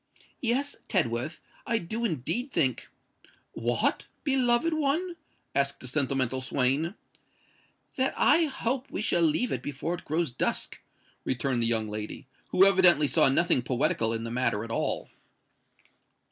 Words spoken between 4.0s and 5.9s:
beloved one!" asked the